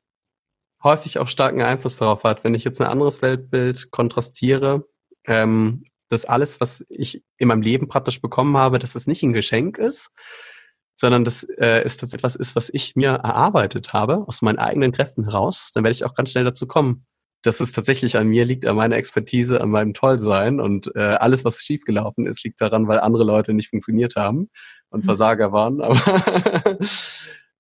[0.84, 2.43] häufig auch starken Einfluss darauf hat.
[2.43, 4.88] Wenn ich jetzt ein anderes Weltbild kontrastiere,
[5.26, 9.34] ähm, dass alles, was ich in meinem Leben praktisch bekommen habe, dass es nicht ein
[9.34, 10.12] Geschenk ist,
[10.95, 14.91] sondern dass äh, es tatsächlich etwas ist, was ich mir erarbeitet habe, aus meinen eigenen
[14.91, 17.08] Kräften heraus, dann werde ich auch ganz schnell dazu kommen,
[17.46, 21.46] dass es tatsächlich an mir liegt, an meiner Expertise, an meinem Tollsein und äh, alles,
[21.46, 24.50] was schiefgelaufen ist, liegt daran, weil andere Leute nicht funktioniert haben
[24.90, 25.06] und mhm.
[25.06, 25.82] Versager waren.
[25.82, 26.78] Aber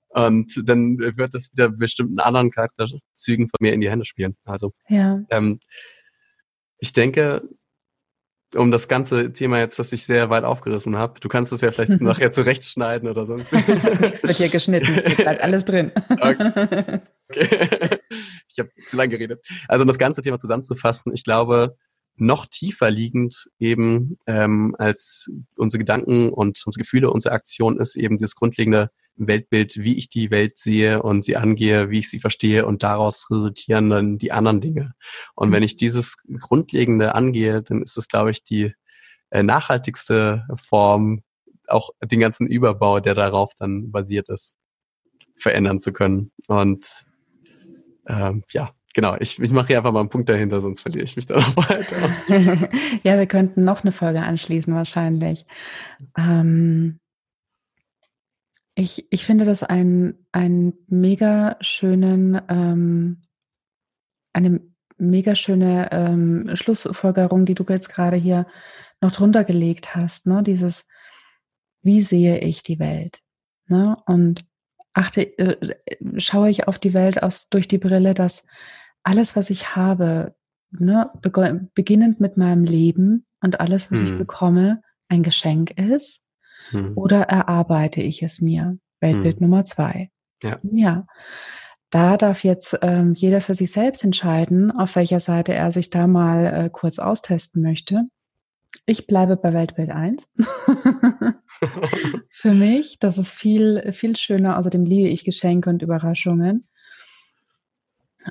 [0.09, 4.35] und dann wird das wieder bestimmten anderen Charakterzügen von mir in die Hände spielen.
[4.45, 5.21] Also ja.
[5.29, 5.59] ähm,
[6.79, 7.43] ich denke,
[8.55, 11.19] um das ganze Thema jetzt, das ich sehr weit aufgerissen habe.
[11.19, 13.53] Du kannst es ja vielleicht nachher zurechtschneiden oder sonst.
[13.53, 13.67] es
[14.23, 15.91] wird hier geschnitten, es bleibt alles drin.
[16.09, 17.01] Okay.
[17.29, 17.99] Okay.
[18.47, 19.45] Ich habe zu lange geredet.
[19.67, 21.75] Also um das ganze Thema zusammenzufassen, ich glaube,
[22.15, 28.17] noch tiefer liegend eben ähm, als unsere Gedanken und unsere Gefühle, unsere Aktion ist eben
[28.17, 32.65] das grundlegende Weltbild, wie ich die Welt sehe und sie angehe, wie ich sie verstehe
[32.65, 34.93] und daraus resultieren dann die anderen Dinge.
[35.35, 35.65] Und wenn mhm.
[35.65, 38.73] ich dieses Grundlegende angehe, dann ist es, glaube ich, die
[39.29, 41.21] äh, nachhaltigste Form,
[41.67, 44.55] auch den ganzen Überbau, der darauf dann basiert ist,
[45.37, 46.31] verändern zu können.
[46.47, 47.05] Und
[48.07, 51.15] ähm, ja, genau, ich, ich mache hier einfach mal einen Punkt dahinter, sonst verliere ich
[51.15, 51.95] mich da noch weiter.
[53.03, 55.45] ja, wir könnten noch eine Folge anschließen wahrscheinlich.
[56.17, 56.99] Ähm,
[58.75, 63.21] ich, ich finde das ein, ein mega schönen, ähm,
[64.33, 64.59] eine
[64.97, 68.47] mega schöne ähm, Schlussfolgerung, die du jetzt gerade hier
[69.01, 70.43] noch drunter gelegt hast, ne?
[70.43, 70.87] Dieses,
[71.81, 73.21] wie sehe ich die Welt?
[73.67, 73.97] Ne?
[74.05, 74.45] Und
[74.95, 75.75] achte, äh,
[76.17, 78.47] schaue ich auf die Welt aus durch die Brille, dass
[79.03, 80.33] alles, was ich habe,
[80.71, 84.05] ne, beginnend mit meinem Leben und alles, was hm.
[84.07, 86.23] ich bekomme, ein Geschenk ist
[86.69, 86.93] hm.
[86.95, 88.77] oder erarbeite ich es mir?
[89.01, 89.43] Weltbild hm.
[89.43, 90.09] Nummer zwei.
[90.41, 90.59] Ja.
[90.63, 91.05] ja.
[91.91, 96.07] Da darf jetzt ähm, jeder für sich selbst entscheiden, auf welcher Seite er sich da
[96.07, 98.05] mal äh, kurz austesten möchte.
[98.85, 100.27] Ich bleibe bei Weltbild 1.
[102.29, 104.57] für mich, das ist viel, viel schöner.
[104.57, 106.65] Außerdem liebe ich Geschenke und Überraschungen.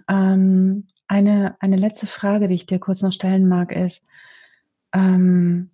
[0.09, 4.03] Ähm, eine, eine letzte Frage, die ich dir kurz noch stellen mag, ist,
[4.93, 5.71] ähm,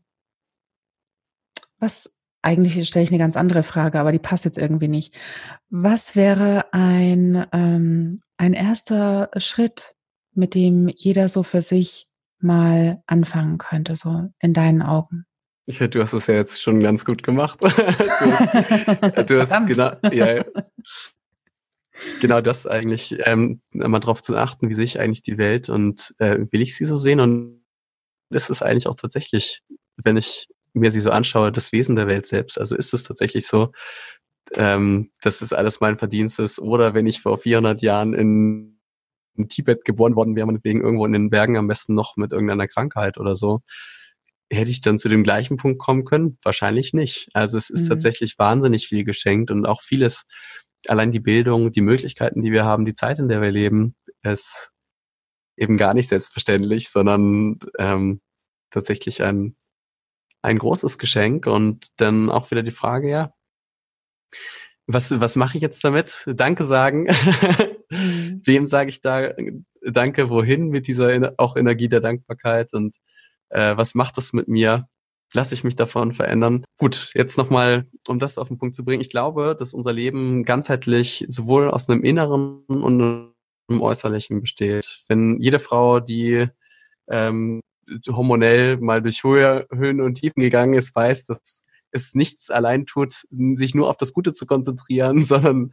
[1.79, 2.11] was,
[2.43, 5.15] eigentlich stelle ich eine ganz andere Frage, aber die passt jetzt irgendwie nicht.
[5.69, 9.95] Was wäre ein, ähm, ein erster Schritt,
[10.33, 15.27] mit dem jeder so für sich mal anfangen könnte, so in deinen Augen?
[15.79, 17.59] Finde, du hast es ja jetzt schon ganz gut gemacht.
[17.63, 20.45] du hast, du hast genau, ja,
[22.21, 26.15] genau das eigentlich, ähm, mal drauf zu achten, wie sehe ich eigentlich die Welt und
[26.19, 27.21] äh, will ich sie so sehen?
[27.21, 27.65] Und
[28.31, 29.63] ist es eigentlich auch tatsächlich,
[29.97, 32.59] wenn ich mir sie so anschaue, das Wesen der Welt selbst.
[32.59, 33.73] Also ist es tatsächlich so,
[34.55, 36.59] ähm, dass es alles mein Verdienst ist?
[36.61, 38.81] Oder wenn ich vor 400 Jahren in,
[39.37, 42.69] in Tibet geboren worden wäre, meinetwegen irgendwo in den Bergen am besten noch mit irgendeiner
[42.69, 43.61] Krankheit oder so,
[44.53, 46.39] hätte ich dann zu dem gleichen Punkt kommen können?
[46.43, 47.29] Wahrscheinlich nicht.
[47.35, 47.89] Also es ist mhm.
[47.91, 50.25] tatsächlich wahnsinnig viel geschenkt und auch vieles,
[50.89, 54.73] allein die Bildung, die Möglichkeiten, die wir haben, die Zeit, in der wir leben, ist
[55.57, 58.21] eben gar nicht selbstverständlich, sondern ähm,
[58.71, 59.57] tatsächlich ein,
[60.43, 61.47] ein großes Geschenk.
[61.47, 63.33] Und dann auch wieder die Frage, ja,
[64.87, 66.25] was, was mache ich jetzt damit?
[66.27, 67.07] Danke sagen.
[67.91, 68.41] Mhm.
[68.45, 69.33] Wem sage ich da
[69.83, 70.29] Danke?
[70.29, 72.73] Wohin mit dieser auch Energie der Dankbarkeit?
[72.73, 72.97] Und
[73.51, 74.89] äh, was macht das mit mir?
[75.35, 76.65] lasse ich mich davon verändern.
[76.79, 79.01] Gut, jetzt nochmal, um das auf den Punkt zu bringen.
[79.01, 83.35] Ich glaube, dass unser Leben ganzheitlich sowohl aus einem inneren und
[83.69, 85.01] einem äußerlichen besteht.
[85.09, 86.49] Wenn jede Frau, die
[87.09, 87.61] ähm,
[88.09, 93.75] hormonell mal durch Höhen und Tiefen gegangen ist, weiß, dass es nichts allein tut, sich
[93.75, 95.71] nur auf das Gute zu konzentrieren, sondern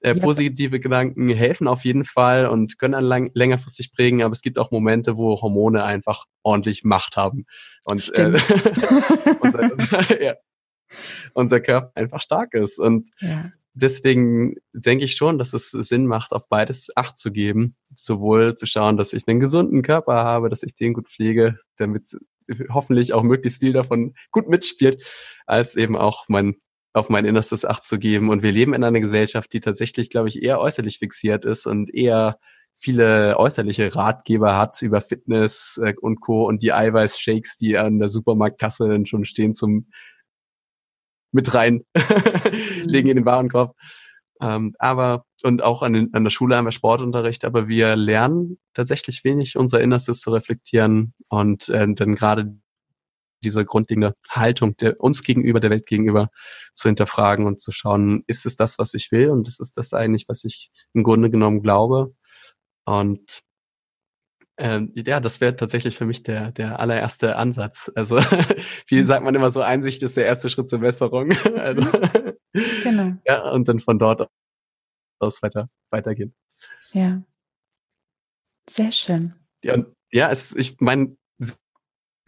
[0.00, 4.42] äh, positive Gedanken helfen auf jeden Fall und können einen lang, längerfristig prägen, aber es
[4.42, 7.46] gibt auch Momente, wo Hormone einfach ordentlich Macht haben
[7.84, 8.38] und äh,
[9.40, 10.34] unser, ja,
[11.34, 12.78] unser Körper einfach stark ist.
[12.78, 13.50] Und ja.
[13.74, 17.76] deswegen denke ich schon, dass es Sinn macht, auf beides Acht zu geben.
[17.94, 22.16] Sowohl zu schauen, dass ich einen gesunden Körper habe, dass ich den gut pflege, damit
[22.70, 25.04] hoffentlich auch möglichst viel davon gut mitspielt,
[25.46, 26.56] als eben auch mein
[26.92, 28.30] auf mein Innerstes Acht zu geben.
[28.30, 31.94] Und wir leben in einer Gesellschaft, die tatsächlich, glaube ich, eher äußerlich fixiert ist und
[31.94, 32.38] eher
[32.74, 36.46] viele äußerliche Ratgeber hat über Fitness äh, und Co.
[36.46, 39.88] und die Eiweißshakes, die an der Supermarktkasse dann schon stehen zum
[41.32, 41.82] mit rein
[42.84, 43.76] legen in den Warenkorb.
[44.40, 48.58] Ähm, aber und auch an, den, an der Schule haben wir Sportunterricht, aber wir lernen
[48.74, 52.56] tatsächlich wenig, unser Innerstes zu reflektieren und äh, dann gerade
[53.42, 56.30] diese grundlegende Haltung der, uns gegenüber, der Welt gegenüber
[56.74, 59.92] zu hinterfragen und zu schauen, ist es das, was ich will und ist es das
[59.92, 62.14] eigentlich, was ich im Grunde genommen glaube?
[62.84, 63.42] Und
[64.60, 67.92] ähm, ja, das wäre tatsächlich für mich der, der allererste Ansatz.
[67.94, 68.16] Also,
[68.88, 71.30] wie sagt man immer so, Einsicht ist der erste Schritt zur Besserung.
[71.56, 71.88] also,
[72.82, 73.12] genau.
[73.26, 74.28] Ja, und dann von dort
[75.20, 76.34] aus weiter, weitergehen.
[76.92, 77.22] Ja.
[78.68, 79.34] Sehr schön.
[79.62, 81.16] Ja, und, ja es, ich meine,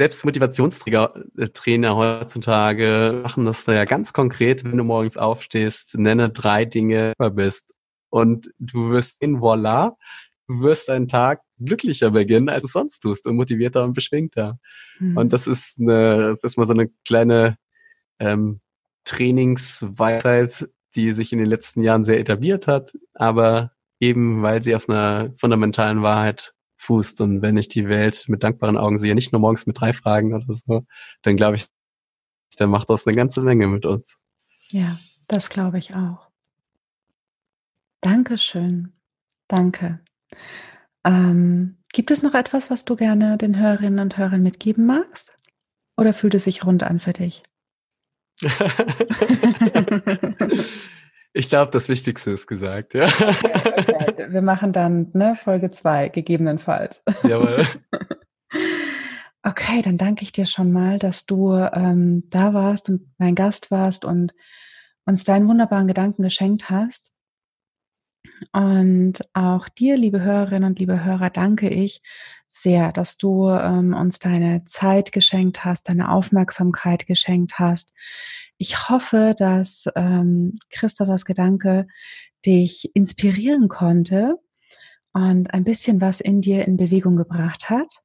[0.01, 6.65] selbst Motivationstrainer äh, heutzutage machen das ja ganz konkret, wenn du morgens aufstehst, nenne drei
[6.65, 7.75] Dinge, bist.
[8.09, 9.99] Und du wirst in voila,
[10.49, 14.59] du wirst deinen Tag glücklicher beginnen, als du sonst tust und motivierter und beschwingter.
[15.01, 15.19] Mhm.
[15.19, 17.57] Und das ist eine, das ist mal so eine kleine
[18.19, 18.63] ähm,
[19.05, 24.89] Trainingsweisheit, die sich in den letzten Jahren sehr etabliert hat, aber eben weil sie auf
[24.89, 27.21] einer fundamentalen Wahrheit fußt.
[27.21, 30.35] Und wenn ich die Welt mit dankbaren Augen sehe, nicht nur morgens mit drei Fragen
[30.35, 30.85] oder so,
[31.23, 31.69] dann glaube ich,
[32.57, 34.19] dann macht das eine ganze Menge mit uns.
[34.71, 36.29] Ja, das glaube ich auch.
[38.01, 38.93] Dankeschön.
[39.47, 40.01] Danke.
[41.05, 45.39] Ähm, gibt es noch etwas, was du gerne den Hörerinnen und Hörern mitgeben magst?
[45.97, 47.43] Oder fühlt es sich rund an für dich?
[51.33, 53.05] Ich glaube, das Wichtigste ist gesagt, ja.
[53.05, 54.10] Okay, okay.
[54.31, 57.03] Wir machen dann ne, Folge 2, gegebenenfalls.
[57.25, 57.67] Jawohl.
[59.43, 63.71] Okay, dann danke ich dir schon mal, dass du ähm, da warst und mein Gast
[63.71, 64.35] warst und
[65.07, 67.15] uns deinen wunderbaren Gedanken geschenkt hast.
[68.53, 72.03] Und auch dir, liebe Hörerinnen und liebe Hörer, danke ich
[72.49, 77.95] sehr, dass du ähm, uns deine Zeit geschenkt hast, deine Aufmerksamkeit geschenkt hast.
[78.59, 81.87] Ich hoffe, dass ähm, Christophers Gedanke
[82.45, 84.37] dich inspirieren konnte
[85.13, 88.03] und ein bisschen was in dir in Bewegung gebracht hat.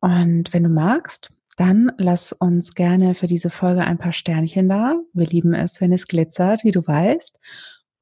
[0.00, 4.94] Und wenn du magst, dann lass uns gerne für diese Folge ein paar Sternchen da.
[5.12, 7.38] Wir lieben es, wenn es glitzert, wie du weißt.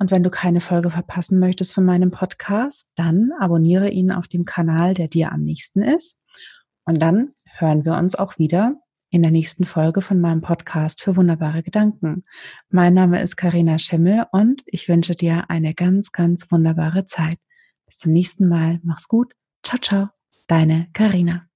[0.01, 4.47] Und wenn du keine Folge verpassen möchtest von meinem Podcast, dann abonniere ihn auf dem
[4.47, 6.19] Kanal, der dir am nächsten ist.
[6.87, 8.77] Und dann hören wir uns auch wieder
[9.11, 12.25] in der nächsten Folge von meinem Podcast für wunderbare Gedanken.
[12.71, 17.37] Mein Name ist Karina Schimmel und ich wünsche dir eine ganz, ganz wunderbare Zeit.
[17.85, 18.81] Bis zum nächsten Mal.
[18.83, 19.35] Mach's gut.
[19.63, 20.09] Ciao, ciao.
[20.49, 21.50] Deine Karina.